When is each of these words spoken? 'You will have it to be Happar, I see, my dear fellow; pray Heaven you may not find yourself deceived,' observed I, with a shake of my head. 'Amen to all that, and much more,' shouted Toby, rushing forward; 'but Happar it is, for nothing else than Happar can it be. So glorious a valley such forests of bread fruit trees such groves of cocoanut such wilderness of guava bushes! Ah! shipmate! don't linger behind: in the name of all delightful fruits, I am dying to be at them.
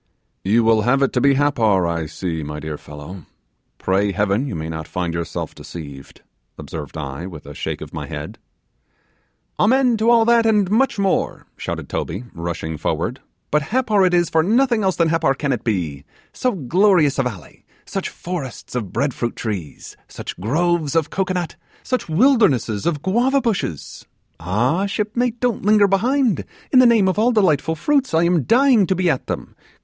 'You 0.43 0.63
will 0.63 0.81
have 0.81 1.03
it 1.03 1.13
to 1.13 1.21
be 1.21 1.35
Happar, 1.35 1.85
I 1.85 2.07
see, 2.07 2.41
my 2.41 2.59
dear 2.59 2.75
fellow; 2.75 3.27
pray 3.77 4.11
Heaven 4.13 4.47
you 4.47 4.55
may 4.55 4.67
not 4.67 4.87
find 4.87 5.13
yourself 5.13 5.53
deceived,' 5.53 6.23
observed 6.57 6.97
I, 6.97 7.27
with 7.27 7.45
a 7.45 7.53
shake 7.53 7.81
of 7.81 7.93
my 7.93 8.07
head. 8.07 8.39
'Amen 9.59 9.97
to 9.97 10.09
all 10.09 10.25
that, 10.25 10.47
and 10.47 10.71
much 10.71 10.97
more,' 10.97 11.45
shouted 11.55 11.87
Toby, 11.87 12.23
rushing 12.33 12.77
forward; 12.79 13.19
'but 13.51 13.61
Happar 13.61 14.03
it 14.07 14.15
is, 14.15 14.31
for 14.31 14.41
nothing 14.41 14.81
else 14.83 14.95
than 14.95 15.09
Happar 15.09 15.35
can 15.37 15.53
it 15.53 15.63
be. 15.63 16.03
So 16.33 16.53
glorious 16.53 17.19
a 17.19 17.21
valley 17.21 17.63
such 17.85 18.09
forests 18.09 18.73
of 18.73 18.91
bread 18.91 19.13
fruit 19.13 19.35
trees 19.35 19.95
such 20.07 20.35
groves 20.41 20.95
of 20.95 21.11
cocoanut 21.11 21.57
such 21.83 22.09
wilderness 22.09 22.67
of 22.87 23.03
guava 23.03 23.39
bushes! 23.39 24.07
Ah! 24.39 24.87
shipmate! 24.87 25.39
don't 25.39 25.63
linger 25.63 25.87
behind: 25.87 26.43
in 26.71 26.79
the 26.79 26.87
name 26.87 27.07
of 27.07 27.19
all 27.19 27.31
delightful 27.31 27.75
fruits, 27.75 28.15
I 28.15 28.23
am 28.23 28.45
dying 28.45 28.87
to 28.87 28.95
be 28.95 29.07
at 29.07 29.27
them. 29.27 29.53